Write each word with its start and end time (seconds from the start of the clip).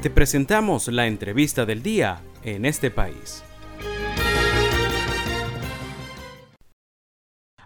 Te 0.00 0.10
presentamos 0.10 0.86
la 0.86 1.08
entrevista 1.08 1.66
del 1.66 1.82
día 1.82 2.22
en 2.44 2.64
este 2.64 2.88
país. 2.88 3.42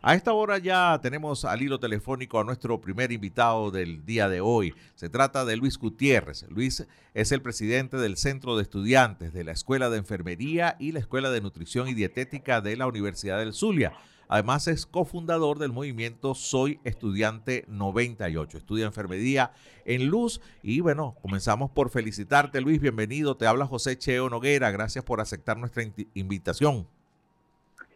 A 0.01 0.14
esta 0.14 0.32
hora 0.32 0.57
ya 0.57 0.98
tenemos 1.03 1.45
al 1.45 1.61
hilo 1.61 1.79
telefónico 1.79 2.41
a 2.41 2.45
nuestro 2.45 2.80
primer 2.80 3.12
invitado 3.12 3.71
del 3.71 4.07
día 4.07 4.30
de 4.30 4.41
hoy. 4.41 4.75
Se 4.95 5.11
trata 5.11 5.45
de 5.45 5.59
Luis 5.59 5.77
Gutiérrez. 5.77 6.46
Luis 6.48 6.87
es 7.12 7.32
el 7.32 7.43
presidente 7.43 7.98
del 7.98 8.16
Centro 8.16 8.57
de 8.57 8.62
Estudiantes 8.62 9.35
de 9.35 9.45
la 9.45 9.53
Escuela 9.53 9.91
de 9.91 9.99
Enfermería 9.99 10.77
y 10.80 10.93
la 10.93 11.01
Escuela 11.01 11.30
de 11.30 11.43
Nutrición 11.43 11.87
y 11.87 11.93
Dietética 11.93 12.62
de 12.62 12.79
la 12.79 12.87
Universidad 12.87 13.41
del 13.41 13.53
Zulia. 13.53 13.93
Además 14.33 14.67
es 14.67 14.87
cofundador 14.87 15.59
del 15.59 15.73
movimiento 15.73 16.35
Soy 16.35 16.80
Estudiante 16.85 17.67
98. 17.69 18.57
Estudia 18.57 18.87
enfermería 18.87 19.51
en 19.84 20.06
Luz 20.06 20.41
y 20.62 20.80
bueno, 20.80 21.15
comenzamos 21.20 21.70
por 21.70 21.91
felicitarte 21.91 22.62
Luis, 22.62 22.80
bienvenido. 22.80 23.37
Te 23.37 23.47
habla 23.47 23.66
José 23.66 23.98
Cheo 23.98 24.30
Noguera. 24.30 24.70
Gracias 24.70 25.05
por 25.05 25.20
aceptar 25.20 25.59
nuestra 25.59 25.83
invitación. 26.15 26.87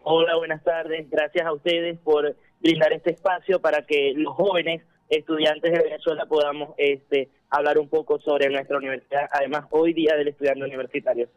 Hola, 0.02 0.36
buenas 0.36 0.62
tardes. 0.62 1.08
Gracias 1.08 1.46
a 1.46 1.54
ustedes 1.54 1.98
por 2.00 2.36
brindar 2.60 2.92
este 2.92 3.12
espacio 3.12 3.58
para 3.58 3.86
que 3.86 4.12
los 4.14 4.34
jóvenes 4.34 4.82
estudiantes 5.08 5.72
de 5.72 5.82
Venezuela 5.84 6.26
podamos 6.26 6.74
este, 6.76 7.30
hablar 7.48 7.78
un 7.78 7.88
poco 7.88 8.20
sobre 8.20 8.50
nuestra 8.50 8.76
universidad, 8.76 9.26
además 9.32 9.64
hoy 9.70 9.94
día 9.94 10.14
del 10.16 10.28
estudiante 10.28 10.64
universitario. 10.64 11.30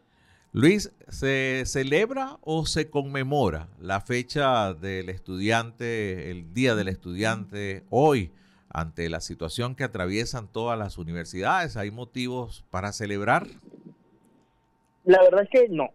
Luis, 0.52 0.92
¿se 1.10 1.64
celebra 1.68 2.38
o 2.42 2.66
se 2.66 2.90
conmemora 2.90 3.68
la 3.80 4.02
fecha 4.02 4.74
del 4.74 5.10
estudiante, 5.10 6.32
el 6.32 6.56
Día 6.56 6.74
del 6.74 6.88
Estudiante 6.88 7.84
hoy, 7.92 8.32
ante 8.68 9.10
la 9.10 9.20
situación 9.20 9.76
que 9.76 9.84
atraviesan 9.84 10.52
todas 10.52 10.80
las 10.80 10.98
universidades? 10.98 11.78
¿Hay 11.78 11.92
motivos 11.92 12.66
para 12.72 12.94
celebrar? 12.94 13.46
La 15.06 15.22
verdad 15.22 15.44
es 15.44 15.50
que 15.52 15.70
no. 15.70 15.92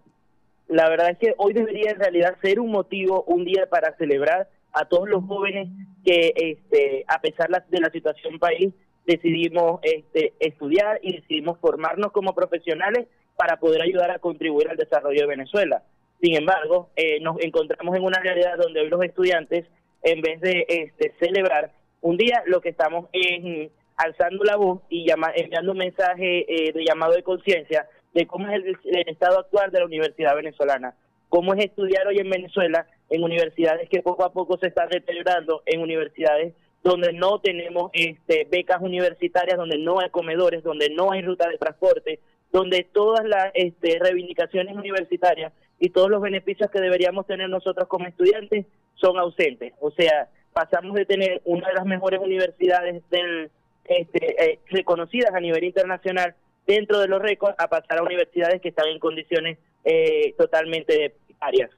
La 0.68 0.88
verdad 0.88 1.10
es 1.10 1.18
que 1.18 1.34
hoy 1.36 1.52
debería 1.52 1.90
en 1.90 1.98
realidad 1.98 2.36
ser 2.40 2.60
un 2.60 2.70
motivo, 2.70 3.24
un 3.24 3.44
día 3.44 3.68
para 3.68 3.96
celebrar 3.96 4.48
a 4.72 4.84
todos 4.84 5.08
los 5.08 5.24
jóvenes 5.24 5.68
que, 6.04 6.32
este, 6.36 7.04
a 7.08 7.20
pesar 7.20 7.48
de 7.50 7.80
la 7.80 7.90
situación 7.90 8.38
país, 8.38 8.72
decidimos 9.04 9.80
este, 9.82 10.32
estudiar 10.38 11.00
y 11.02 11.16
decidimos 11.16 11.58
formarnos 11.58 12.12
como 12.12 12.36
profesionales 12.36 13.08
para 13.44 13.58
poder 13.58 13.82
ayudar 13.82 14.10
a 14.10 14.18
contribuir 14.18 14.70
al 14.70 14.78
desarrollo 14.78 15.20
de 15.20 15.26
Venezuela. 15.26 15.82
Sin 16.18 16.34
embargo, 16.34 16.88
eh, 16.96 17.20
nos 17.20 17.38
encontramos 17.40 17.94
en 17.94 18.02
una 18.02 18.18
realidad 18.18 18.56
donde 18.56 18.80
hoy 18.80 18.88
los 18.88 19.04
estudiantes, 19.04 19.66
en 20.02 20.22
vez 20.22 20.40
de 20.40 20.64
este, 20.66 21.12
celebrar 21.18 21.70
un 22.00 22.16
día, 22.16 22.42
lo 22.46 22.62
que 22.62 22.70
estamos 22.70 23.10
es 23.12 23.70
alzando 23.96 24.44
la 24.44 24.56
voz 24.56 24.80
y 24.88 25.10
enviando 25.36 25.72
un 25.72 25.76
mensaje 25.76 26.46
eh, 26.48 26.72
de 26.72 26.84
llamado 26.86 27.12
de 27.12 27.22
conciencia 27.22 27.86
de 28.14 28.26
cómo 28.26 28.48
es 28.48 28.64
el, 28.64 29.08
estado 29.08 29.40
actual 29.40 29.70
de 29.70 29.80
la 29.80 29.84
universidad 29.84 30.34
venezolana, 30.34 30.94
cómo 31.28 31.52
es 31.52 31.66
estudiar 31.66 32.06
hoy 32.06 32.20
en 32.20 32.30
Venezuela 32.30 32.86
en 33.10 33.24
universidades 33.24 33.90
que 33.90 34.00
poco 34.00 34.24
a 34.24 34.32
poco 34.32 34.56
se 34.56 34.68
están 34.68 34.88
deteriorando, 34.88 35.62
en 35.66 35.82
universidades 35.82 36.54
donde 36.82 37.12
no 37.12 37.40
tenemos 37.40 37.90
este, 37.92 38.48
becas 38.50 38.80
universitarias, 38.80 39.58
donde 39.58 39.76
no 39.76 40.00
hay 40.00 40.08
comedores, 40.08 40.62
donde 40.62 40.88
no 40.88 41.12
hay 41.12 41.20
ruta 41.20 41.46
de 41.46 41.58
transporte, 41.58 42.20
donde 42.54 42.84
todas 42.84 43.26
las 43.26 43.50
este, 43.54 43.98
reivindicaciones 43.98 44.76
universitarias 44.76 45.52
y 45.80 45.90
todos 45.90 46.08
los 46.08 46.22
beneficios 46.22 46.70
que 46.70 46.80
deberíamos 46.80 47.26
tener 47.26 47.48
nosotros 47.48 47.88
como 47.88 48.06
estudiantes 48.06 48.64
son 48.94 49.18
ausentes. 49.18 49.72
O 49.80 49.90
sea, 49.90 50.28
pasamos 50.52 50.94
de 50.94 51.04
tener 51.04 51.42
una 51.44 51.66
de 51.66 51.74
las 51.74 51.84
mejores 51.84 52.20
universidades 52.20 53.02
del, 53.10 53.50
este, 53.86 54.44
eh, 54.52 54.60
reconocidas 54.70 55.34
a 55.34 55.40
nivel 55.40 55.64
internacional 55.64 56.36
dentro 56.64 57.00
de 57.00 57.08
los 57.08 57.20
récords 57.20 57.56
a 57.58 57.66
pasar 57.66 57.98
a 57.98 58.02
universidades 58.04 58.62
que 58.62 58.68
están 58.68 58.86
en 58.86 59.00
condiciones 59.00 59.58
eh, 59.84 60.32
totalmente 60.38 61.12
precarias. 61.26 61.72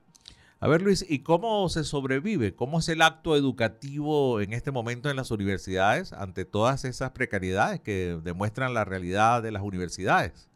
A 0.61 0.69
ver, 0.69 0.83
Luis, 0.83 1.06
¿y 1.09 1.21
cómo 1.21 1.71
se 1.71 1.84
sobrevive? 1.84 2.55
¿Cómo 2.55 2.81
es 2.81 2.89
el 2.91 3.01
acto 3.01 3.34
educativo 3.34 4.43
en 4.43 4.53
este 4.53 4.72
momento 4.72 5.09
en 5.09 5.17
las 5.17 5.31
universidades 5.31 6.12
ante 6.12 6.45
todas 6.45 6.84
esas 6.84 7.12
precariedades 7.12 7.81
que 7.81 8.19
demuestran 8.22 8.75
la 8.75 8.84
realidad 8.84 9.43
de 9.43 9.53
las 9.53 9.62
universidades? 9.62 10.51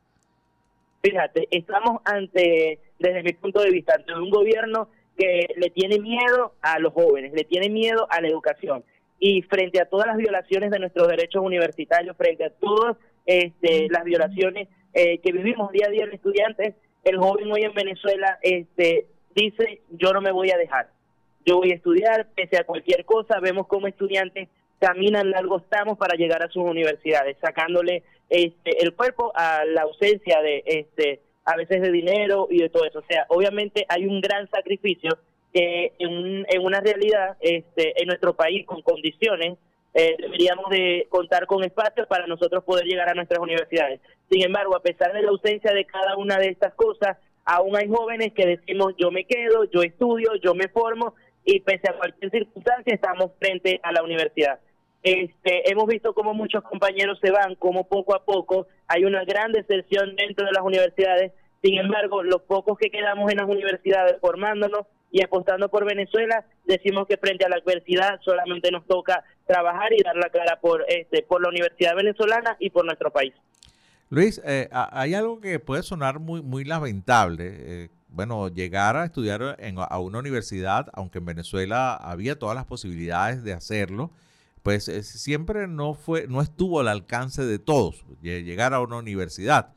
Fíjate, 1.03 1.49
estamos 1.51 2.03
ante, 2.05 2.79
desde 2.99 3.23
mi 3.23 3.33
punto 3.33 3.61
de 3.61 3.71
vista, 3.71 3.95
ante 3.97 4.15
un 4.15 4.31
gobierno 4.31 4.89
que 5.17 5.47
le 5.57 5.71
tiene 5.71 5.99
miedo 5.99 6.55
a 6.61 6.79
los 6.79 6.93
jóvenes, 6.93 7.33
le 7.33 7.45
tiene 7.45 7.69
miedo 7.71 8.07
a 8.11 8.21
la 8.21 8.29
educación. 8.29 8.85
Y 9.19 9.43
frente 9.43 9.81
a 9.81 9.87
todas 9.87 10.07
las 10.07 10.17
violaciones 10.17 10.71
de 10.71 10.79
nuestros 10.79 11.09
derechos 11.09 11.43
universitarios, 11.43 12.17
frente 12.17 12.45
a 12.45 12.51
todas 12.51 12.97
este, 13.27 13.89
las 13.91 14.05
violaciones 14.05 14.69
eh, 14.95 15.19
que 15.19 15.33
vivimos 15.33 15.71
día 15.73 15.87
a 15.87 15.91
día 15.91 16.07
los 16.07 16.15
estudiantes, 16.15 16.75
el 17.05 17.19
joven 17.19 17.51
hoy 17.53 17.63
en 17.63 17.75
Venezuela 17.75 18.39
este, 18.43 19.07
dice, 19.35 19.83
yo 19.91 20.13
no 20.13 20.21
me 20.21 20.33
voy 20.33 20.51
a 20.51 20.59
dejar, 20.59 20.89
yo 21.47 21.59
voy 21.59 21.73
a 21.73 21.77
estudiar 21.77 22.29
pese 22.35 22.59
a 22.59 22.65
cualquier 22.65 23.05
cosa, 23.05 23.41
vemos 23.41 23.67
como 23.67 23.87
estudiantes 23.87 24.49
caminan 24.81 25.31
largos 25.31 25.63
tramos 25.69 25.99
para 25.99 26.17
llegar 26.17 26.43
a 26.43 26.49
sus 26.49 26.65
universidades, 26.65 27.37
sacándole 27.41 28.03
este, 28.31 28.83
el 28.83 28.95
cuerpo 28.95 29.33
a 29.35 29.65
la 29.65 29.83
ausencia 29.83 30.41
de, 30.41 30.63
este, 30.65 31.21
a 31.45 31.57
veces 31.57 31.83
de 31.83 31.91
dinero 31.91 32.47
y 32.51 32.59
de 32.59 32.69
todo 32.69 32.85
eso. 32.85 33.01
O 33.01 33.05
sea, 33.09 33.27
obviamente 33.29 33.85
hay 33.89 34.07
un 34.07 34.21
gran 34.21 34.49
sacrificio 34.49 35.19
que 35.53 35.93
en, 35.99 36.47
en 36.49 36.65
una 36.65 36.81
realidad, 36.81 37.37
este, 37.41 38.01
en 38.01 38.07
nuestro 38.07 38.35
país 38.35 38.65
con 38.65 38.83
condiciones 38.83 39.59
eh, 39.93 40.17
deberíamos 40.19 40.71
de 40.71 41.07
contar 41.09 41.47
con 41.47 41.65
espacios 41.65 42.07
para 42.07 42.27
nosotros 42.27 42.63
poder 42.63 42.87
llegar 42.87 43.09
a 43.09 43.15
nuestras 43.15 43.41
universidades. 43.41 44.01
Sin 44.31 44.45
embargo, 44.45 44.77
a 44.77 44.83
pesar 44.83 45.13
de 45.13 45.23
la 45.23 45.31
ausencia 45.31 45.73
de 45.73 45.85
cada 45.85 46.17
una 46.17 46.39
de 46.39 46.49
estas 46.49 46.75
cosas, 46.75 47.19
aún 47.45 47.77
hay 47.77 47.89
jóvenes 47.89 48.33
que 48.33 48.47
decimos 48.47 48.95
yo 48.97 49.11
me 49.11 49.25
quedo, 49.25 49.65
yo 49.65 49.83
estudio, 49.83 50.37
yo 50.37 50.55
me 50.55 50.69
formo 50.69 51.15
y 51.45 51.61
pese 51.61 51.91
a 51.91 51.97
cualquier 51.97 52.31
circunstancia 52.31 52.95
estamos 52.95 53.33
frente 53.41 53.81
a 53.83 53.91
la 53.91 54.05
universidad. 54.05 54.61
Este, 55.03 55.71
hemos 55.71 55.87
visto 55.87 56.13
cómo 56.13 56.35
muchos 56.35 56.63
compañeros 56.63 57.19
se 57.23 57.31
van, 57.31 57.55
como 57.55 57.89
poco 57.89 58.15
a 58.15 58.25
poco 58.25 58.67
hay 58.87 59.05
una 59.05 59.25
gran 59.25 59.53
deserción 59.53 60.15
dentro 60.17 60.47
de 60.47 60.53
las 60.53 60.63
universidades. 60.63 61.33
Sin 61.63 61.79
embargo, 61.79 62.23
los 62.23 62.43
pocos 62.43 62.79
que 62.79 62.91
quedamos 62.91 63.31
en 63.31 63.39
las 63.39 63.49
universidades 63.49 64.17
formándonos 64.21 64.87
y 65.11 65.23
apostando 65.23 65.69
por 65.69 65.85
Venezuela, 65.85 66.45
decimos 66.65 67.07
que 67.07 67.17
frente 67.17 67.45
a 67.45 67.49
la 67.49 67.57
adversidad 67.57 68.21
solamente 68.25 68.71
nos 68.71 68.87
toca 68.87 69.25
trabajar 69.47 69.93
y 69.93 70.03
dar 70.03 70.17
la 70.17 70.31
cara 70.31 70.61
por 70.61 70.85
este 70.89 71.23
por 71.23 71.43
la 71.43 71.49
Universidad 71.49 71.97
Venezolana 71.97 72.57
y 72.61 72.71
por 72.71 72.85
nuestro 72.85 73.11
país. 73.11 73.33
Luis, 74.11 74.41
eh, 74.45 74.69
hay 74.73 75.15
algo 75.15 75.41
que 75.41 75.59
puede 75.59 75.83
sonar 75.83 76.19
muy 76.19 76.43
muy 76.43 76.65
lamentable. 76.65 77.45
Eh, 77.49 77.89
bueno, 78.09 78.49
llegar 78.49 78.97
a 78.97 79.05
estudiar 79.05 79.57
en, 79.61 79.77
a 79.79 79.99
una 79.99 80.19
universidad, 80.19 80.89
aunque 80.93 81.19
en 81.19 81.27
Venezuela 81.27 81.95
había 81.95 82.39
todas 82.39 82.57
las 82.57 82.65
posibilidades 82.65 83.45
de 83.45 83.53
hacerlo, 83.53 84.11
pues 84.63 84.89
eh, 84.89 85.03
siempre 85.03 85.67
no 85.69 85.95
fue, 85.95 86.27
no 86.29 86.43
estuvo 86.43 86.81
al 86.81 86.89
alcance 86.89 87.45
de 87.45 87.59
todos 87.59 88.05
llegar 88.23 88.75
a 88.75 88.81
una 88.81 88.97
universidad. 88.97 89.75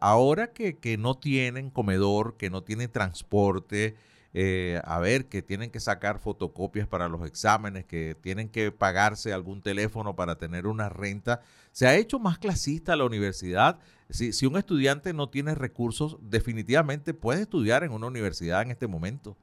ahora 0.00 0.52
que, 0.52 0.78
que, 0.78 0.98
no 0.98 1.14
tienen 1.14 1.70
comedor, 1.70 2.36
que 2.36 2.50
no 2.50 2.62
tienen 2.62 2.90
transporte, 2.90 3.96
eh, 4.38 4.82
a 4.84 4.98
ver, 4.98 5.28
que 5.30 5.40
tienen 5.40 5.70
que 5.70 5.80
sacar 5.80 6.18
fotocopias 6.18 6.86
para 6.86 7.08
los 7.08 7.26
exámenes, 7.26 7.86
que 7.86 8.14
tienen 8.20 8.50
que 8.50 8.70
pagarse 8.70 9.32
algún 9.32 9.62
teléfono 9.62 10.14
para 10.14 10.36
tener 10.36 10.66
una 10.66 10.90
renta. 10.90 11.40
Se 11.72 11.86
ha 11.86 11.96
hecho 11.96 12.18
más 12.18 12.38
clasista 12.38 12.96
la 12.96 13.06
universidad. 13.06 13.78
Si, 14.10 14.34
si 14.34 14.44
un 14.44 14.58
estudiante 14.58 15.14
no 15.14 15.30
tiene 15.30 15.54
recursos, 15.54 16.18
definitivamente 16.20 17.14
puede 17.14 17.40
estudiar 17.40 17.82
en 17.82 17.92
una 17.92 18.08
universidad 18.08 18.60
en 18.60 18.72
este 18.72 18.86
momento. 18.86 19.38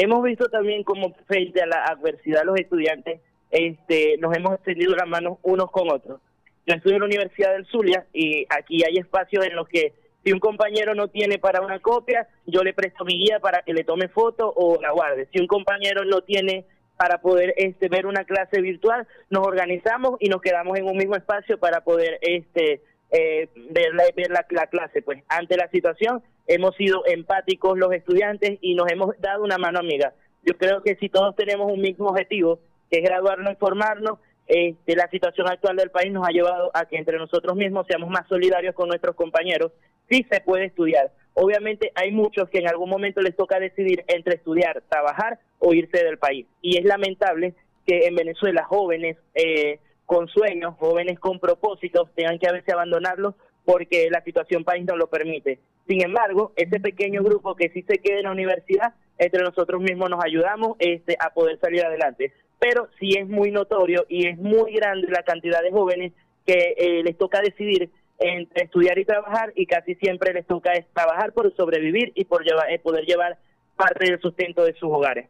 Hemos 0.00 0.22
visto 0.22 0.48
también 0.48 0.84
como 0.84 1.12
frente 1.26 1.60
a 1.60 1.66
la 1.66 1.84
adversidad 1.86 2.44
los 2.44 2.56
estudiantes 2.56 3.20
este, 3.50 4.16
nos 4.18 4.36
hemos 4.36 4.54
extendido 4.54 4.94
las 4.94 5.08
manos 5.08 5.38
unos 5.42 5.72
con 5.72 5.90
otros. 5.90 6.20
Yo 6.66 6.74
estudio 6.74 6.96
en 6.96 7.00
la 7.00 7.06
Universidad 7.06 7.52
del 7.52 7.66
Zulia 7.66 8.06
y 8.12 8.46
aquí 8.48 8.84
hay 8.84 8.98
espacios 8.98 9.44
en 9.44 9.56
los 9.56 9.66
que 9.66 9.94
si 10.22 10.32
un 10.32 10.38
compañero 10.38 10.94
no 10.94 11.08
tiene 11.08 11.38
para 11.38 11.62
una 11.62 11.80
copia, 11.80 12.28
yo 12.46 12.62
le 12.62 12.74
presto 12.74 13.04
mi 13.04 13.18
guía 13.18 13.40
para 13.40 13.62
que 13.62 13.74
le 13.74 13.82
tome 13.82 14.06
foto 14.06 14.52
o 14.54 14.80
la 14.80 14.92
guarde. 14.92 15.26
Si 15.32 15.40
un 15.40 15.48
compañero 15.48 16.04
no 16.04 16.20
tiene 16.20 16.64
para 16.96 17.20
poder 17.20 17.54
este, 17.56 17.88
ver 17.88 18.06
una 18.06 18.22
clase 18.22 18.60
virtual, 18.60 19.04
nos 19.30 19.44
organizamos 19.44 20.16
y 20.20 20.28
nos 20.28 20.40
quedamos 20.40 20.78
en 20.78 20.84
un 20.84 20.96
mismo 20.96 21.16
espacio 21.16 21.58
para 21.58 21.80
poder 21.80 22.20
este, 22.22 22.82
eh, 23.10 23.48
ver, 23.70 23.94
la, 23.94 24.04
ver 24.14 24.30
la, 24.30 24.46
la, 24.50 24.66
clase. 24.68 25.02
Pues 25.02 25.24
ante 25.28 25.56
la 25.56 25.68
situación 25.70 26.22
hemos 26.48 26.74
sido 26.76 27.02
empáticos 27.06 27.78
los 27.78 27.92
estudiantes 27.92 28.58
y 28.60 28.74
nos 28.74 28.90
hemos 28.90 29.16
dado 29.20 29.44
una 29.44 29.58
mano 29.58 29.78
amiga. 29.78 30.14
Yo 30.42 30.56
creo 30.56 30.82
que 30.82 30.96
si 30.96 31.08
todos 31.08 31.36
tenemos 31.36 31.70
un 31.70 31.80
mismo 31.80 32.08
objetivo, 32.08 32.58
que 32.90 32.98
es 32.98 33.04
graduarnos 33.04 33.52
y 33.52 33.56
formarnos, 33.56 34.18
este, 34.46 34.96
la 34.96 35.08
situación 35.10 35.46
actual 35.46 35.76
del 35.76 35.90
país 35.90 36.10
nos 36.10 36.26
ha 36.26 36.32
llevado 36.32 36.70
a 36.72 36.86
que 36.86 36.96
entre 36.96 37.18
nosotros 37.18 37.54
mismos 37.54 37.86
seamos 37.86 38.08
más 38.08 38.26
solidarios 38.28 38.74
con 38.74 38.88
nuestros 38.88 39.14
compañeros. 39.14 39.72
Sí 40.08 40.26
se 40.30 40.40
puede 40.40 40.64
estudiar. 40.64 41.12
Obviamente 41.34 41.92
hay 41.94 42.12
muchos 42.12 42.48
que 42.48 42.58
en 42.58 42.68
algún 42.68 42.88
momento 42.88 43.20
les 43.20 43.36
toca 43.36 43.60
decidir 43.60 44.04
entre 44.08 44.36
estudiar, 44.36 44.82
trabajar 44.88 45.38
o 45.58 45.74
irse 45.74 46.02
del 46.02 46.16
país. 46.16 46.46
Y 46.62 46.78
es 46.78 46.84
lamentable 46.84 47.54
que 47.86 48.06
en 48.06 48.14
Venezuela 48.14 48.64
jóvenes 48.64 49.18
eh, 49.34 49.80
con 50.06 50.28
sueños, 50.28 50.76
jóvenes 50.78 51.18
con 51.20 51.38
propósitos, 51.38 52.08
tengan 52.14 52.38
que 52.38 52.48
a 52.48 52.52
veces 52.52 52.72
abandonarlos 52.72 53.34
porque 53.68 54.08
la 54.10 54.22
situación 54.22 54.64
país 54.64 54.86
no 54.86 54.96
lo 54.96 55.08
permite. 55.08 55.58
Sin 55.86 56.02
embargo, 56.02 56.52
ese 56.56 56.80
pequeño 56.80 57.22
grupo 57.22 57.54
que 57.54 57.68
sí 57.68 57.82
se 57.82 57.98
queda 57.98 58.16
en 58.16 58.22
la 58.22 58.30
universidad, 58.30 58.94
entre 59.18 59.42
nosotros 59.42 59.82
mismos 59.82 60.08
nos 60.08 60.24
ayudamos 60.24 60.78
este, 60.78 61.18
a 61.20 61.34
poder 61.34 61.60
salir 61.60 61.84
adelante. 61.84 62.32
Pero 62.58 62.88
sí 62.98 63.10
es 63.18 63.28
muy 63.28 63.50
notorio 63.50 64.06
y 64.08 64.26
es 64.26 64.38
muy 64.38 64.72
grande 64.72 65.08
la 65.10 65.22
cantidad 65.22 65.60
de 65.60 65.70
jóvenes 65.70 66.14
que 66.46 66.76
eh, 66.78 67.02
les 67.04 67.18
toca 67.18 67.42
decidir 67.42 67.90
entre 68.18 68.64
estudiar 68.64 68.98
y 68.98 69.04
trabajar 69.04 69.52
y 69.54 69.66
casi 69.66 69.96
siempre 69.96 70.32
les 70.32 70.46
toca 70.46 70.72
trabajar 70.94 71.34
por 71.34 71.54
sobrevivir 71.54 72.12
y 72.14 72.24
por 72.24 72.44
llevar, 72.44 72.72
eh, 72.72 72.78
poder 72.78 73.04
llevar 73.04 73.36
parte 73.76 74.06
del 74.06 74.18
sustento 74.18 74.64
de 74.64 74.72
sus 74.72 74.90
hogares. 74.90 75.28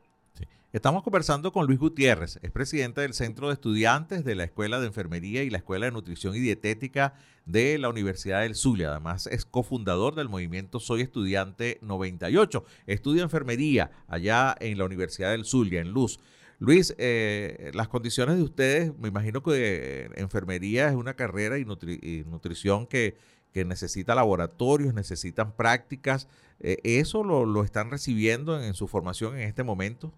Estamos 0.78 1.02
conversando 1.02 1.52
con 1.52 1.66
Luis 1.66 1.80
Gutiérrez, 1.80 2.38
es 2.40 2.52
presidente 2.52 3.00
del 3.00 3.12
Centro 3.12 3.48
de 3.48 3.54
Estudiantes 3.54 4.24
de 4.24 4.36
la 4.36 4.44
Escuela 4.44 4.78
de 4.78 4.86
Enfermería 4.86 5.42
y 5.42 5.50
la 5.50 5.58
Escuela 5.58 5.86
de 5.86 5.92
Nutrición 5.92 6.36
y 6.36 6.38
Dietética 6.38 7.14
de 7.46 7.78
la 7.78 7.88
Universidad 7.88 8.42
del 8.42 8.54
Zulia. 8.54 8.92
Además, 8.92 9.26
es 9.26 9.44
cofundador 9.44 10.14
del 10.14 10.28
movimiento 10.28 10.78
Soy 10.78 11.00
Estudiante 11.00 11.78
98. 11.82 12.64
Estudia 12.86 13.24
enfermería 13.24 13.90
allá 14.06 14.54
en 14.60 14.78
la 14.78 14.84
Universidad 14.84 15.32
del 15.32 15.46
Zulia, 15.46 15.80
en 15.80 15.90
Luz. 15.90 16.20
Luis, 16.60 16.94
eh, 16.98 17.72
las 17.74 17.88
condiciones 17.88 18.36
de 18.36 18.44
ustedes, 18.44 18.96
me 19.00 19.08
imagino 19.08 19.42
que 19.42 19.54
eh, 19.56 20.10
enfermería 20.14 20.88
es 20.90 20.94
una 20.94 21.14
carrera 21.14 21.58
y, 21.58 21.64
nutrición 21.64 22.86
que, 22.86 23.16
necesita 23.52 24.14
laboratorios, 24.14 24.94
necesitan 24.94 25.56
prácticas. 25.56 26.28
Eh, 26.60 26.78
¿Eso 26.84 27.24
lo, 27.24 27.64
están 27.64 27.90
recibiendo 27.90 28.62
en 28.62 28.74
su 28.74 28.86
formación 28.86 29.34
en 29.34 29.48
este 29.48 29.64
momento? 29.64 30.14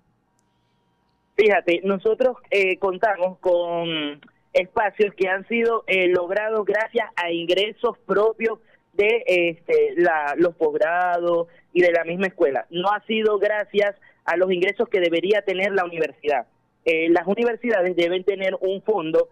Fíjate, 1.41 1.81
nosotros 1.85 2.37
eh, 2.51 2.77
contamos 2.77 3.39
con 3.39 4.21
espacios 4.53 5.15
que 5.15 5.27
han 5.27 5.49
sido 5.49 5.85
eh, 5.87 6.09
logrados 6.09 6.67
gracias 6.67 7.09
a 7.17 7.31
ingresos 7.31 7.97
propios 8.05 8.59
de 8.93 9.25
este, 9.27 9.95
la, 9.97 10.35
los 10.37 10.55
posgrados 10.57 11.49
y 11.73 11.81
de 11.81 11.93
la 11.93 12.05
misma 12.05 12.27
escuela. 12.27 12.67
No 12.69 12.91
ha 12.91 13.03
sido 13.07 13.39
gracias 13.39 13.97
a 14.27 14.37
los 14.37 14.53
ingresos 14.53 14.87
que 14.91 15.01
debería 15.01 15.41
tener 15.41 15.73
la 15.73 15.87
universidad. 15.87 16.47
Eh, 16.85 17.09
las 17.09 17.27
universidades 17.27 17.97
deben 17.97 18.23
tener 18.25 18.55
un 18.61 18.83
fondo 18.83 19.31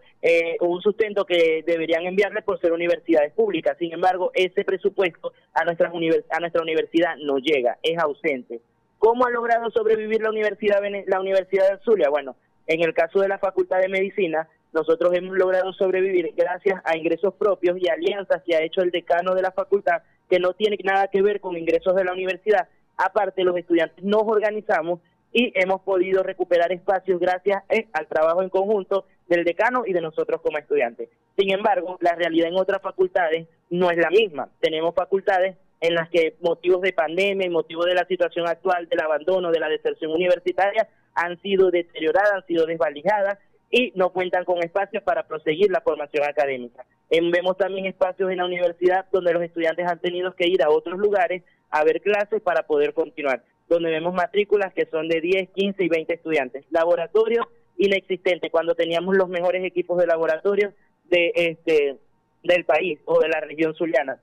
o 0.60 0.66
un 0.66 0.80
sustento 0.80 1.26
que 1.26 1.62
deberían 1.66 2.06
enviarle 2.06 2.40
por 2.40 2.58
ser 2.58 2.72
universidades 2.72 3.34
públicas. 3.34 3.76
Sin 3.78 3.92
embargo, 3.92 4.30
ese 4.32 4.64
presupuesto 4.64 5.34
a, 5.52 5.64
nuestras 5.64 5.92
a 5.92 6.40
nuestra 6.40 6.62
universidad 6.62 7.16
no 7.18 7.36
llega, 7.36 7.76
es 7.82 7.98
ausente. 7.98 8.62
¿Cómo 8.98 9.26
ha 9.26 9.30
logrado 9.30 9.70
sobrevivir 9.70 10.22
la 10.22 10.30
Universidad, 10.30 10.80
la 11.06 11.20
Universidad 11.20 11.70
de 11.70 11.78
Zulia? 11.84 12.10
Bueno, 12.10 12.36
en 12.66 12.82
el 12.82 12.92
caso 12.92 13.20
de 13.20 13.28
la 13.28 13.38
Facultad 13.38 13.80
de 13.80 13.88
Medicina, 13.88 14.48
nosotros 14.72 15.14
hemos 15.14 15.36
logrado 15.36 15.72
sobrevivir 15.72 16.34
gracias 16.36 16.80
a 16.84 16.96
ingresos 16.96 17.34
propios 17.34 17.78
y 17.80 17.88
alianzas 17.88 18.42
que 18.44 18.56
ha 18.56 18.62
hecho 18.62 18.82
el 18.82 18.90
decano 18.90 19.34
de 19.34 19.42
la 19.42 19.52
facultad, 19.52 20.02
que 20.28 20.38
no 20.38 20.52
tiene 20.52 20.76
nada 20.84 21.08
que 21.08 21.22
ver 21.22 21.40
con 21.40 21.56
ingresos 21.56 21.94
de 21.94 22.04
la 22.04 22.12
universidad. 22.12 22.68
Aparte, 22.96 23.44
los 23.44 23.56
estudiantes 23.56 24.04
nos 24.04 24.22
organizamos 24.24 25.00
y 25.32 25.52
hemos 25.54 25.80
podido 25.82 26.22
recuperar 26.22 26.72
espacios 26.72 27.20
gracias 27.20 27.62
eh, 27.68 27.86
al 27.92 28.06
trabajo 28.06 28.42
en 28.42 28.50
conjunto 28.50 29.06
del 29.28 29.44
decano 29.44 29.84
y 29.86 29.92
de 29.92 30.00
nosotros 30.00 30.40
como 30.42 30.58
estudiantes. 30.58 31.08
Sin 31.36 31.52
embargo, 31.52 31.96
la 32.00 32.14
realidad 32.14 32.48
en 32.48 32.56
otras 32.56 32.82
facultades 32.82 33.46
no 33.70 33.90
es 33.90 33.98
la 33.98 34.10
misma. 34.10 34.48
Tenemos 34.60 34.94
facultades 34.94 35.56
en 35.80 35.94
las 35.94 36.08
que 36.10 36.36
motivos 36.40 36.80
de 36.82 36.92
pandemia 36.92 37.46
y 37.46 37.50
motivos 37.50 37.86
de 37.86 37.94
la 37.94 38.06
situación 38.06 38.48
actual 38.48 38.88
del 38.88 39.00
abandono, 39.00 39.50
de 39.50 39.60
la 39.60 39.68
deserción 39.68 40.12
universitaria, 40.12 40.88
han 41.14 41.40
sido 41.40 41.70
deterioradas, 41.70 42.32
han 42.32 42.46
sido 42.46 42.66
desvalijadas 42.66 43.38
y 43.70 43.92
no 43.94 44.10
cuentan 44.10 44.44
con 44.44 44.58
espacios 44.58 45.02
para 45.02 45.26
proseguir 45.26 45.70
la 45.70 45.80
formación 45.80 46.24
académica. 46.24 46.84
vemos 47.10 47.56
también 47.56 47.86
espacios 47.86 48.30
en 48.30 48.38
la 48.38 48.46
universidad 48.46 49.06
donde 49.12 49.32
los 49.32 49.42
estudiantes 49.42 49.86
han 49.86 50.00
tenido 50.00 50.34
que 50.34 50.48
ir 50.48 50.62
a 50.62 50.70
otros 50.70 50.98
lugares 50.98 51.42
a 51.70 51.84
ver 51.84 52.00
clases 52.00 52.40
para 52.40 52.62
poder 52.62 52.94
continuar, 52.94 53.42
donde 53.68 53.90
vemos 53.90 54.14
matrículas 54.14 54.72
que 54.72 54.86
son 54.86 55.08
de 55.08 55.20
10, 55.20 55.50
15 55.50 55.84
y 55.84 55.88
20 55.88 56.14
estudiantes. 56.14 56.64
Laboratorios 56.70 57.46
inexistentes, 57.76 58.50
cuando 58.50 58.74
teníamos 58.74 59.16
los 59.16 59.28
mejores 59.28 59.64
equipos 59.64 59.98
de 59.98 60.06
laboratorio 60.06 60.72
de 61.04 61.32
este 61.34 61.96
del 62.42 62.64
país 62.64 62.98
o 63.04 63.20
de 63.20 63.28
la 63.28 63.40
región 63.40 63.74
zuliana. 63.74 64.20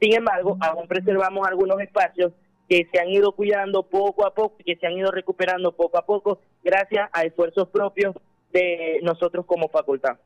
Sin 0.00 0.14
embargo, 0.14 0.56
aún 0.60 0.88
preservamos 0.88 1.46
algunos 1.46 1.80
espacios 1.80 2.32
que 2.68 2.88
se 2.92 3.00
han 3.00 3.08
ido 3.08 3.32
cuidando 3.32 3.82
poco 3.82 4.24
a 4.24 4.32
poco 4.32 4.56
y 4.60 4.64
que 4.64 4.76
se 4.76 4.86
han 4.86 4.92
ido 4.92 5.10
recuperando 5.10 5.72
poco 5.72 5.98
a 5.98 6.06
poco 6.06 6.40
gracias 6.62 7.10
a 7.12 7.24
esfuerzos 7.24 7.68
propios 7.68 8.14
de 8.52 9.00
nosotros 9.02 9.44
como 9.44 9.68
facultad. 9.68 10.18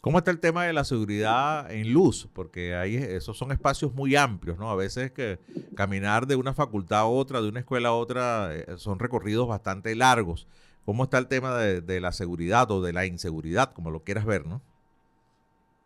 ¿Cómo 0.00 0.18
está 0.18 0.30
el 0.30 0.40
tema 0.40 0.66
de 0.66 0.72
la 0.72 0.84
seguridad 0.84 1.70
en 1.70 1.92
luz? 1.92 2.28
Porque 2.34 2.74
ahí 2.74 2.96
esos 2.96 3.38
son 3.38 3.52
espacios 3.52 3.94
muy 3.94 4.16
amplios, 4.16 4.58
¿no? 4.58 4.70
A 4.70 4.76
veces 4.76 5.12
que 5.12 5.38
caminar 5.74 6.26
de 6.26 6.36
una 6.36 6.52
facultad 6.52 7.00
a 7.00 7.06
otra, 7.06 7.40
de 7.40 7.48
una 7.48 7.60
escuela 7.60 7.90
a 7.90 7.94
otra, 7.94 8.54
eh, 8.54 8.66
son 8.76 8.98
recorridos 8.98 9.48
bastante 9.48 9.94
largos. 9.94 10.46
¿Cómo 10.84 11.04
está 11.04 11.16
el 11.16 11.26
tema 11.26 11.56
de, 11.56 11.80
de 11.80 12.00
la 12.00 12.12
seguridad 12.12 12.70
o 12.70 12.82
de 12.82 12.92
la 12.92 13.06
inseguridad, 13.06 13.72
como 13.72 13.90
lo 13.90 14.04
quieras 14.04 14.26
ver, 14.26 14.46
¿no? 14.46 14.60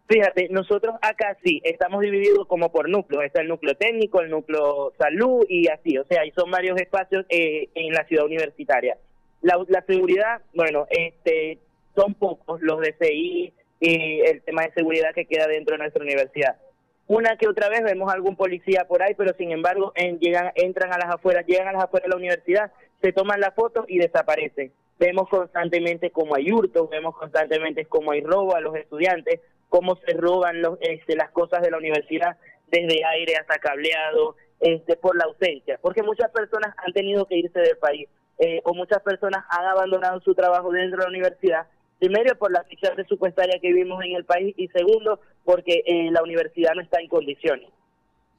Fíjate, 0.08 0.48
nosotros 0.48 0.94
acá 1.02 1.36
sí 1.44 1.60
estamos 1.64 2.00
divididos 2.00 2.46
como 2.46 2.72
por 2.72 2.88
núcleos. 2.88 3.24
Está 3.24 3.42
el 3.42 3.48
núcleo 3.48 3.76
técnico, 3.76 4.22
el 4.22 4.30
núcleo 4.30 4.94
salud 4.98 5.44
y 5.48 5.68
así. 5.68 5.98
O 5.98 6.04
sea, 6.04 6.22
ahí 6.22 6.32
son 6.34 6.50
varios 6.50 6.80
espacios 6.80 7.26
eh, 7.28 7.68
en 7.74 7.92
la 7.92 8.04
ciudad 8.04 8.24
universitaria. 8.24 8.96
La, 9.42 9.84
seguridad, 9.86 10.40
bueno, 10.54 10.86
este, 10.88 11.58
son 11.94 12.14
pocos 12.14 12.60
los 12.62 12.80
de 12.80 12.94
CI 12.98 13.52
y 13.80 14.20
el 14.22 14.42
tema 14.42 14.62
de 14.62 14.72
seguridad 14.72 15.14
que 15.14 15.26
queda 15.26 15.46
dentro 15.46 15.74
de 15.74 15.82
nuestra 15.82 16.02
universidad. 16.02 16.56
Una 17.06 17.36
que 17.36 17.46
otra 17.46 17.68
vez 17.68 17.82
vemos 17.84 18.12
algún 18.12 18.34
policía 18.34 18.86
por 18.88 19.02
ahí, 19.02 19.14
pero 19.14 19.34
sin 19.36 19.52
embargo 19.52 19.92
en, 19.94 20.18
llegan, 20.18 20.52
entran 20.54 20.92
a 20.92 20.98
las 20.98 21.14
afueras, 21.14 21.46
llegan 21.46 21.68
a 21.68 21.72
las 21.72 21.84
afueras 21.84 22.06
de 22.06 22.10
la 22.10 22.16
universidad, 22.16 22.72
se 23.02 23.12
toman 23.12 23.40
la 23.40 23.52
foto 23.52 23.84
y 23.88 23.98
desaparecen. 23.98 24.72
Vemos 24.98 25.28
constantemente 25.28 26.10
como 26.10 26.34
hay 26.34 26.50
hurtos, 26.50 26.90
vemos 26.90 27.16
constantemente 27.16 27.84
como 27.84 28.10
hay 28.12 28.22
robo 28.22 28.56
a 28.56 28.60
los 28.60 28.74
estudiantes, 28.74 29.40
cómo 29.68 29.96
se 29.96 30.14
roban 30.14 30.62
los, 30.62 30.78
este, 30.80 31.16
las 31.16 31.30
cosas 31.30 31.62
de 31.62 31.70
la 31.70 31.78
universidad, 31.78 32.36
desde 32.70 33.04
aire 33.04 33.36
hasta 33.36 33.58
cableado, 33.58 34.36
este, 34.60 34.96
por 34.96 35.16
la 35.16 35.24
ausencia, 35.24 35.78
porque 35.80 36.02
muchas 36.02 36.30
personas 36.30 36.74
han 36.84 36.92
tenido 36.92 37.26
que 37.26 37.38
irse 37.38 37.60
del 37.60 37.76
país 37.78 38.08
eh, 38.38 38.60
o 38.64 38.74
muchas 38.74 39.00
personas 39.02 39.44
han 39.50 39.66
abandonado 39.66 40.20
su 40.20 40.34
trabajo 40.34 40.70
dentro 40.72 40.98
de 40.98 41.04
la 41.04 41.10
universidad, 41.10 41.66
primero 41.98 42.36
por 42.36 42.50
la 42.50 42.64
ficha 42.64 42.92
presupuestaria 42.94 43.58
que 43.60 43.68
vivimos 43.68 44.04
en 44.04 44.16
el 44.16 44.24
país 44.24 44.54
y 44.56 44.68
segundo 44.68 45.20
porque 45.44 45.82
eh, 45.86 46.10
la 46.10 46.22
universidad 46.22 46.74
no 46.74 46.82
está 46.82 47.00
en 47.00 47.08
condiciones. 47.08 47.68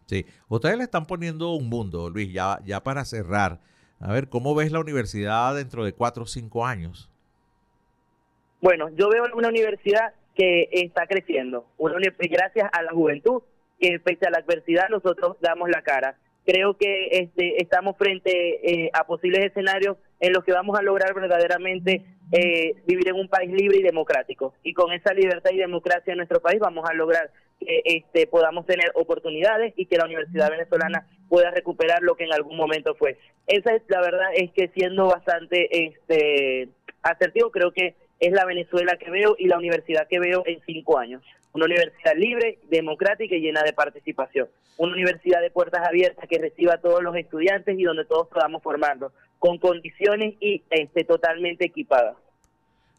Sí, 0.07 0.25
ustedes 0.47 0.77
le 0.77 0.83
están 0.83 1.05
poniendo 1.05 1.53
un 1.53 1.69
mundo, 1.69 2.09
Luis, 2.09 2.33
ya, 2.33 2.59
ya 2.65 2.81
para 2.81 3.05
cerrar. 3.05 3.59
A 3.99 4.11
ver, 4.11 4.27
¿cómo 4.29 4.55
ves 4.55 4.71
la 4.71 4.79
universidad 4.79 5.55
dentro 5.55 5.85
de 5.85 5.93
cuatro 5.93 6.23
o 6.23 6.25
cinco 6.25 6.65
años? 6.65 7.09
Bueno, 8.61 8.89
yo 8.89 9.09
veo 9.09 9.23
una 9.35 9.49
universidad 9.49 10.13
que 10.39 10.69
está 10.71 11.05
creciendo. 11.05 11.65
gracias 11.77 12.69
a 12.71 12.81
la 12.81 12.91
juventud, 12.93 13.43
que 13.77 13.99
pese 13.99 14.25
a 14.25 14.29
la 14.29 14.37
adversidad 14.37 14.87
nosotros 14.89 15.35
damos 15.41 15.69
la 15.69 15.81
cara. 15.81 16.15
Creo 16.45 16.77
que 16.77 17.09
este, 17.11 17.61
estamos 17.61 17.97
frente 17.97 18.31
eh, 18.63 18.89
a 18.93 19.05
posibles 19.05 19.43
escenarios 19.43 19.97
en 20.21 20.31
los 20.31 20.45
que 20.45 20.53
vamos 20.53 20.79
a 20.79 20.81
lograr 20.81 21.13
verdaderamente 21.13 22.05
eh, 22.31 22.73
vivir 22.87 23.09
en 23.09 23.15
un 23.15 23.27
país 23.27 23.51
libre 23.51 23.79
y 23.79 23.83
democrático. 23.83 24.53
Y 24.63 24.73
con 24.73 24.93
esa 24.93 25.13
libertad 25.13 25.51
y 25.51 25.57
democracia 25.57 26.13
en 26.13 26.17
nuestro 26.17 26.39
país 26.39 26.59
vamos 26.61 26.89
a 26.89 26.93
lograr 26.93 27.31
que 27.59 27.81
este, 27.83 28.25
podamos 28.25 28.65
tener 28.65 28.93
oportunidades 28.95 29.73
y 29.75 29.87
que 29.87 29.97
la 29.97 30.05
Universidad 30.05 30.49
Venezolana 30.49 31.05
pueda 31.27 31.51
recuperar 31.51 32.01
lo 32.01 32.15
que 32.15 32.23
en 32.23 32.31
algún 32.31 32.55
momento 32.55 32.95
fue. 32.95 33.17
Esa 33.45 33.75
es 33.75 33.81
la 33.89 33.99
verdad, 33.99 34.29
es 34.35 34.51
que 34.53 34.69
siendo 34.69 35.07
bastante 35.07 35.85
este, 35.85 36.69
asertivo, 37.03 37.51
creo 37.51 37.73
que 37.73 37.95
es 38.19 38.31
la 38.33 38.45
Venezuela 38.45 38.97
que 38.97 39.09
veo 39.09 39.35
y 39.37 39.47
la 39.47 39.57
universidad 39.57 40.07
que 40.07 40.19
veo 40.19 40.43
en 40.45 40.61
cinco 40.65 40.97
años. 40.97 41.23
Una 41.53 41.65
universidad 41.65 42.15
libre, 42.15 42.59
democrática 42.69 43.35
y 43.35 43.41
llena 43.41 43.63
de 43.63 43.73
participación. 43.73 44.47
Una 44.77 44.93
universidad 44.93 45.41
de 45.41 45.49
puertas 45.49 45.87
abiertas 45.87 46.27
que 46.29 46.37
reciba 46.37 46.75
a 46.75 46.81
todos 46.81 47.01
los 47.01 47.15
estudiantes 47.15 47.77
y 47.77 47.83
donde 47.83 48.05
todos 48.05 48.27
podamos 48.27 48.61
formarnos 48.61 49.11
con 49.39 49.57
condiciones 49.57 50.35
y 50.39 50.63
este, 50.69 51.03
totalmente 51.05 51.65
equipadas. 51.65 52.17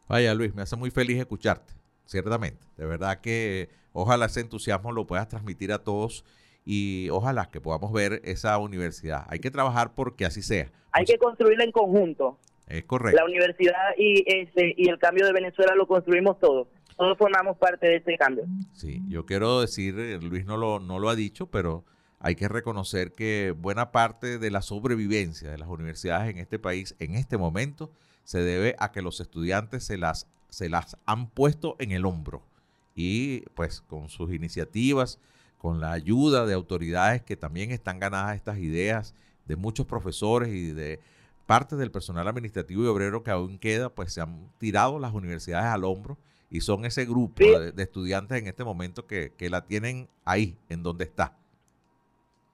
Vaya 0.08 0.34
Luis, 0.34 0.54
me 0.54 0.62
hace 0.62 0.74
muy 0.74 0.90
feliz 0.90 1.18
escucharte, 1.18 1.72
ciertamente. 2.04 2.66
De 2.76 2.86
verdad 2.86 3.20
que 3.20 3.68
ojalá 3.92 4.26
ese 4.26 4.40
entusiasmo 4.40 4.90
lo 4.90 5.06
puedas 5.06 5.28
transmitir 5.28 5.72
a 5.72 5.84
todos 5.84 6.24
y 6.64 7.08
ojalá 7.10 7.48
que 7.50 7.60
podamos 7.60 7.92
ver 7.92 8.20
esa 8.24 8.58
universidad. 8.58 9.24
Hay 9.28 9.38
que 9.38 9.50
trabajar 9.50 9.94
porque 9.94 10.24
así 10.24 10.42
sea. 10.42 10.70
Hay 10.92 11.04
que 11.04 11.18
construirla 11.18 11.64
en 11.64 11.72
conjunto. 11.72 12.38
Es 12.70 12.84
correcto. 12.84 13.16
La 13.16 13.24
universidad 13.24 13.94
y, 13.98 14.24
este, 14.26 14.74
y 14.76 14.88
el 14.88 14.98
cambio 14.98 15.26
de 15.26 15.32
Venezuela 15.32 15.74
lo 15.74 15.86
construimos 15.86 16.38
todos. 16.38 16.68
Todos 16.96 17.18
formamos 17.18 17.56
parte 17.58 17.88
de 17.88 17.96
este 17.96 18.16
cambio. 18.16 18.44
Sí, 18.72 19.02
yo 19.08 19.26
quiero 19.26 19.60
decir, 19.60 19.98
eh, 19.98 20.18
Luis 20.20 20.44
no 20.44 20.56
lo, 20.56 20.78
no 20.78 20.98
lo 20.98 21.08
ha 21.08 21.16
dicho, 21.16 21.46
pero 21.46 21.84
hay 22.20 22.36
que 22.36 22.48
reconocer 22.48 23.12
que 23.12 23.54
buena 23.56 23.90
parte 23.90 24.38
de 24.38 24.50
la 24.50 24.62
sobrevivencia 24.62 25.50
de 25.50 25.58
las 25.58 25.68
universidades 25.68 26.30
en 26.30 26.38
este 26.38 26.58
país 26.58 26.94
en 26.98 27.14
este 27.14 27.38
momento 27.38 27.90
se 28.24 28.40
debe 28.40 28.76
a 28.78 28.92
que 28.92 29.02
los 29.02 29.20
estudiantes 29.20 29.84
se 29.84 29.96
las 29.96 30.28
se 30.50 30.68
las 30.68 30.96
han 31.06 31.30
puesto 31.30 31.76
en 31.78 31.92
el 31.92 32.04
hombro 32.04 32.42
y 32.94 33.40
pues 33.54 33.80
con 33.80 34.08
sus 34.08 34.32
iniciativas, 34.32 35.18
con 35.58 35.80
la 35.80 35.92
ayuda 35.92 36.44
de 36.44 36.54
autoridades 36.54 37.22
que 37.22 37.36
también 37.36 37.70
están 37.70 37.98
ganadas 37.98 38.36
estas 38.36 38.58
ideas, 38.58 39.14
de 39.46 39.56
muchos 39.56 39.86
profesores 39.86 40.50
y 40.50 40.72
de 40.72 41.00
parte 41.50 41.75
del 41.75 41.90
personal 41.90 42.28
administrativo 42.28 42.85
y 42.85 42.87
obrero 42.87 43.25
que 43.25 43.33
aún 43.33 43.59
queda, 43.59 43.88
pues 43.88 44.14
se 44.14 44.21
han 44.21 44.52
tirado 44.59 45.00
las 45.00 45.12
universidades 45.12 45.66
al 45.66 45.83
hombro 45.83 46.16
y 46.49 46.61
son 46.61 46.85
ese 46.85 47.04
grupo 47.07 47.42
de, 47.42 47.83
estudiantes 47.83 48.38
en 48.38 48.47
este 48.47 48.62
momento 48.62 49.09
que, 49.09 49.33
que 49.37 49.50
la 49.50 49.66
tienen 49.66 50.09
ahí, 50.25 50.57
en 50.69 50.85
donde 50.85 51.02
está. 51.02 51.33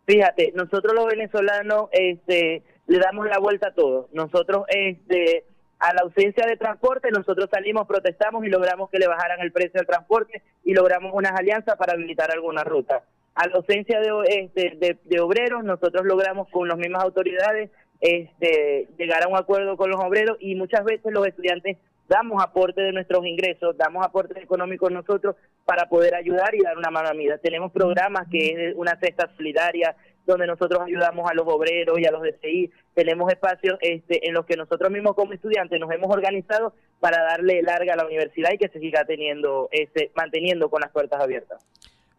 Fíjate, 0.07 0.55
nosotros 0.55 0.95
los 0.95 1.05
venezolanos 1.09 1.91
este, 1.93 2.63
le 2.87 2.99
damos 2.99 3.27
la 3.27 3.39
vuelta 3.39 3.69
a 3.69 3.75
todo. 3.75 4.09
Nosotros, 4.15 4.65
este, 4.69 5.45
a 5.79 5.93
la 5.93 6.01
ausencia 6.05 6.47
de 6.47 6.57
transporte, 6.57 7.11
nosotros 7.11 7.51
salimos, 7.53 7.87
protestamos 7.87 8.47
y 8.47 8.49
logramos 8.49 8.89
que 8.89 8.99
le 8.99 9.09
bajaran 9.09 9.41
el 9.41 9.53
precio 9.53 9.73
del 9.75 9.87
transporte 9.87 10.43
y 10.65 10.73
logramos 10.73 11.13
unas 11.13 11.33
alianzas 11.33 11.77
para 11.77 11.93
habilitar 11.93 12.31
alguna 12.31 12.65
ruta. 12.65 13.05
A 13.35 13.47
la 13.47 13.57
ausencia 13.57 14.01
de, 14.01 14.09
este, 14.27 14.99
de, 15.05 15.21
obreros, 15.21 15.63
nosotros 15.65 16.07
logramos 16.07 16.49
con 16.49 16.67
las 16.67 16.79
mismas 16.79 17.03
autoridades 17.03 17.71
este, 18.01 18.89
llegar 18.99 19.23
a 19.23 19.29
un 19.29 19.37
acuerdo 19.37 19.77
con 19.77 19.91
los 19.91 20.03
obreros 20.03 20.37
y 20.41 20.55
muchas 20.55 20.85
veces 20.85 21.13
los 21.13 21.27
estudiantes 21.27 21.79
damos 22.09 22.43
aporte 22.43 22.81
de 22.81 22.93
nuestros 22.93 23.27
ingresos, 23.27 23.77
damos 23.77 24.05
aportes 24.05 24.37
económicos 24.43 24.93
nosotros 24.93 25.37
para 25.65 25.89
poder 25.89 26.15
ayudar 26.15 26.55
y 26.55 26.63
dar 26.63 26.77
una 26.77 26.91
mano 26.91 27.09
amiga. 27.09 27.39
Tenemos 27.39 27.73
programas 27.73 28.29
que 28.31 28.71
es 28.71 28.75
una 28.77 28.97
cesta 29.01 29.29
solidaria, 29.37 29.97
donde 30.25 30.47
nosotros 30.47 30.81
ayudamos 30.85 31.31
a 31.31 31.35
los 31.35 31.47
obreros 31.47 31.99
y 31.99 32.05
a 32.05 32.11
los 32.11 32.23
DCI. 32.23 32.71
Tenemos 32.95 33.33
espacios 33.33 33.79
este, 33.81 34.27
en 34.29 34.35
los 34.35 34.45
que 34.45 34.57
nosotros 34.57 34.91
mismos 34.91 35.15
como 35.15 35.33
estudiantes 35.33 35.79
nos 35.79 35.91
hemos 35.93 36.11
organizado 36.11 36.75
para 37.01 37.23
darle 37.23 37.63
larga 37.63 37.95
a 37.95 37.97
la 37.97 38.07
universidad 38.07 38.51
y 38.53 38.59
que 38.59 38.69
se 38.69 38.81
siga 38.81 39.05
teniendo, 39.05 39.69
este, 39.71 40.11
manteniendo 40.17 40.69
con 40.69 40.81
las 40.81 40.91
puertas 40.91 41.21
abiertas. 41.21 41.65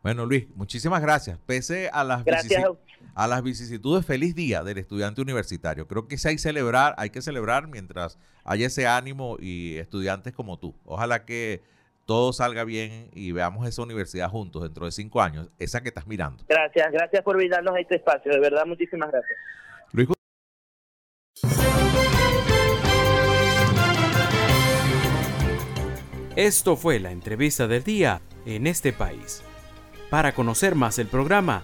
Bueno, 0.04 0.26
Luis, 0.26 0.48
muchísimas 0.56 1.02
gracias. 1.02 1.38
Pese 1.46 1.90
a 1.92 2.04
las, 2.04 2.24
a 3.16 3.28
las 3.28 3.44
vicisitudes, 3.44 4.06
feliz 4.06 4.36
día 4.36 4.64
del 4.64 4.78
estudiante 4.78 5.22
universitario. 5.22 5.88
Creo 5.88 6.08
que 6.08 6.18
hay, 6.26 6.38
celebrar, 6.38 6.94
hay 6.98 7.10
que 7.10 7.22
celebrar 7.22 7.68
mientras 7.68 8.18
haya 8.44 8.68
ese 8.68 8.88
ánimo 8.88 9.38
y 9.40 9.78
estudiantes 9.78 10.34
como 10.34 10.60
tú. 10.60 10.76
Ojalá 10.86 11.26
que 11.26 11.64
todo 12.06 12.32
salga 12.32 12.64
bien 12.64 13.10
y 13.14 13.32
veamos 13.32 13.68
esa 13.68 13.82
universidad 13.82 14.30
juntos 14.30 14.64
dentro 14.64 14.86
de 14.86 14.92
cinco 14.92 15.22
años, 15.22 15.50
esa 15.60 15.82
que 15.82 15.90
estás 15.90 16.08
mirando. 16.08 16.44
Gracias, 16.48 16.92
gracias 16.92 17.24
por 17.24 17.36
brindarnos 17.38 17.78
este 17.78 17.96
espacio, 17.96 18.32
de 18.32 18.40
verdad, 18.40 18.66
muchísimas 18.66 19.12
gracias. 19.12 19.38
Luis 19.92 20.08
Esto 26.38 26.78
fue 26.78 27.00
la 27.00 27.10
entrevista 27.10 27.68
del 27.68 27.84
día 27.84 28.22
en 28.46 28.68
este 28.68 28.94
país. 28.94 29.44
Para 30.12 30.34
conocer 30.34 30.76
más 30.76 31.00
el 31.00 31.08
programa, 31.08 31.64